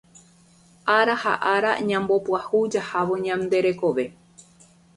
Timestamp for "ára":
0.97-1.15, 1.55-1.71